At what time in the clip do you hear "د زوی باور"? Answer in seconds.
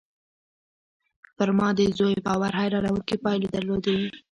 1.77-2.51